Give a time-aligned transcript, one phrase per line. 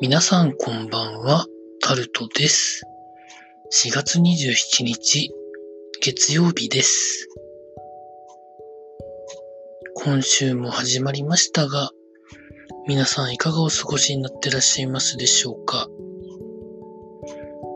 [0.00, 1.46] 皆さんこんばんは、
[1.80, 2.82] タルトです。
[3.72, 5.32] 4月27日、
[6.02, 7.28] 月曜日です。
[9.94, 11.90] 今週も始まりましたが、
[12.86, 15.88] 皆さんいかがお過ごしになってらっしゃいますでしょうか？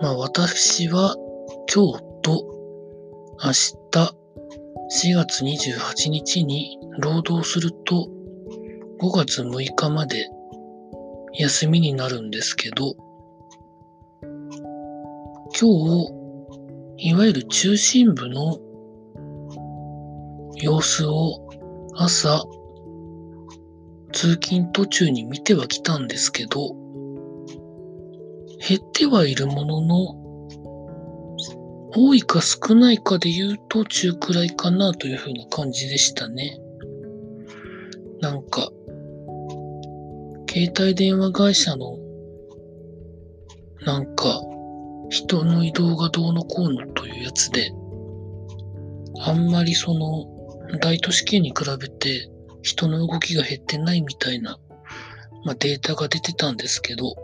[0.00, 1.14] まあ私は
[1.74, 2.44] 今日と
[3.44, 4.14] 明日
[5.12, 8.08] 4月28日に労働すると
[9.00, 10.26] 5月6日まで
[11.38, 12.96] 休みになるんですけど、
[14.22, 15.70] 今
[16.98, 18.58] 日、いわゆる中心部の
[20.56, 21.48] 様子を
[21.94, 22.42] 朝、
[24.12, 26.74] 通勤途中に見てはきたんですけど、
[28.68, 30.16] 減ってはいるものの、
[31.94, 36.58] 多いか少ないかで言うと中くらいかなというふうな感じでしたね。
[38.20, 38.72] なんか、
[40.48, 41.98] 携帯電話会社の、
[43.84, 44.40] なんか、
[45.10, 47.70] 人の移動がどうのこうのというやつで、
[49.20, 50.26] あんまりその、
[50.80, 52.30] 大都市圏に比べて
[52.62, 54.58] 人の動きが減ってないみたいな、
[55.44, 57.14] まあ、データが出てたんですけど、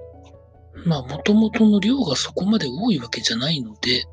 [0.86, 4.04] まあ、元々の量がそこまで多いわけじゃないので、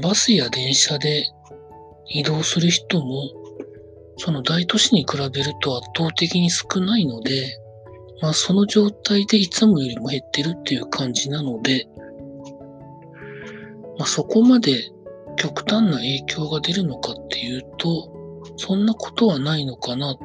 [0.00, 1.26] バスや電車で
[2.08, 3.30] 移動する人も、
[4.24, 7.58] その大都市に比べると圧倒的に少ないので、
[8.20, 11.88] まあその状態でいつもよりも減ってるっていう感じなので、
[13.98, 14.80] まあそこまで
[15.36, 18.12] 極端な影響が出るのかっていうと、
[18.58, 20.20] そんなことはないのかなと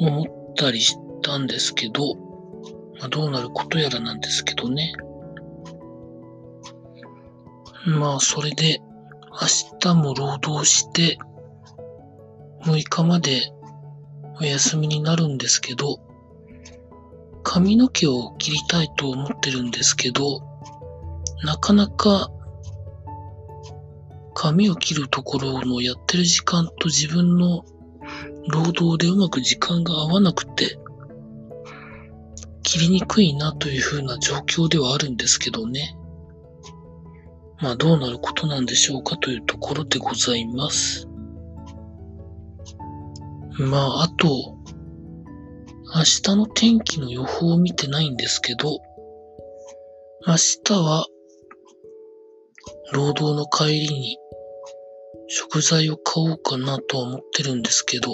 [0.00, 2.14] 思ったりしたんですけど、
[2.98, 4.92] まあどうなることやらなんですけどね。
[7.86, 8.82] まあそれで
[9.30, 11.16] 明日も労働して、
[12.64, 13.52] 6日まで
[14.40, 16.00] お休みになるんですけど、
[17.42, 20.42] 髪の毛を切りたいと思ってるんですけど、
[21.42, 22.30] なかなか
[24.34, 27.64] 髪を切るところのやってる時間と自分の
[28.48, 30.78] 労働でうまく時間が合わなくて、
[32.62, 35.96] 切りにくいなというふうな状況ではあるんですけどね。
[37.60, 41.08] まあどうなることなんでしょうかというところでございます。
[43.58, 44.56] まあ、あと、
[45.94, 48.80] 明日の天気の予報を見てないんですけど、
[50.26, 50.34] 明
[50.64, 51.06] 日は、
[52.92, 54.18] 労働の帰りに
[55.28, 58.10] 食材を買おうかなとは思ってるんですけど、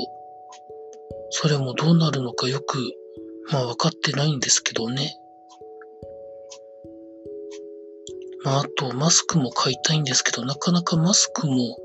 [1.31, 2.79] それもどうなるのかよく、
[3.51, 5.17] まあ分かってないんですけどね。
[8.45, 11.79] まあ、あと、マスクも買いたいんですけど、なかなかマスクも、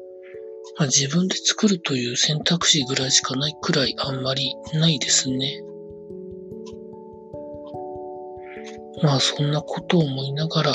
[0.78, 5.62] まあ、自分で作るという選択肢ぐらいしかないくらいあんまりないですね。
[9.02, 10.74] まあそんなことを思いながら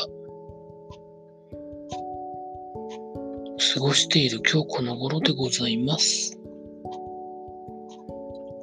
[3.75, 6.39] 過ごしている今日この頃でございます。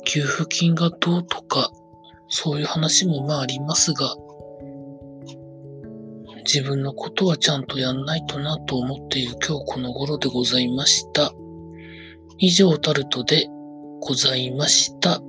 [0.06, 1.70] 給付金がどうとか
[2.30, 4.16] そういう話もまあありますが
[6.52, 11.34] 自分のことはちゃんとやんないとなと思っている今日この頃でございました。
[12.38, 13.48] 以上タルトで
[14.00, 15.22] ございました。